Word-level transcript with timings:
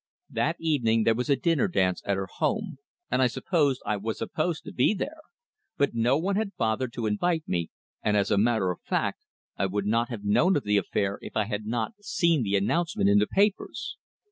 That 0.31 0.55
evening 0.57 1.03
there 1.03 1.13
was 1.13 1.29
a 1.29 1.35
dinner 1.35 1.67
dance 1.67 2.01
at 2.07 2.17
her 2.17 2.25
home, 2.25 2.79
and 3.11 3.21
I 3.21 3.27
supposed 3.27 3.83
I 3.85 3.97
was 3.97 4.17
supposed 4.17 4.63
to 4.63 4.73
be 4.73 4.95
there; 4.95 5.21
but 5.77 5.93
no 5.93 6.17
one 6.17 6.35
had 6.37 6.57
bothered 6.57 6.91
to 6.93 7.05
invite 7.05 7.47
me, 7.47 7.69
and 8.01 8.17
as 8.17 8.31
a 8.31 8.37
matter 8.39 8.71
of 8.71 8.81
fact 8.81 9.19
I 9.57 9.67
would 9.67 9.85
not 9.85 10.09
have 10.09 10.23
known 10.23 10.55
of 10.57 10.63
the 10.63 10.77
affair 10.77 11.19
if 11.21 11.37
I 11.37 11.43
had 11.45 11.67
not 11.67 11.93
seen 12.03 12.41
the 12.41 12.55
announcement 12.55 13.09
in 13.11 13.19
the 13.19 13.27
papers. 13.27 13.95